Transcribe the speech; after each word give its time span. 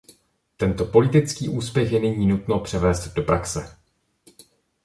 Tento 0.57 0.85
politický 0.85 1.49
úspěch 1.49 1.91
je 1.91 1.99
nyní 1.99 2.25
nutno 2.27 2.59
převést 2.59 3.07
do 3.13 3.23
praxe. 3.23 3.77